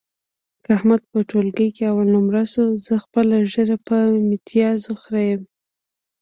که 0.63 0.69
احمد 0.77 1.01
په 1.11 1.19
ټولګي 1.29 1.67
کې 1.75 1.83
اول 1.91 2.07
نمره 2.15 2.43
شو، 2.51 2.65
زه 2.85 2.93
خپله 3.03 3.35
ږیره 3.51 3.77
په 3.87 3.97
میتیازو 4.29 4.91
خرېیم. 5.01 5.41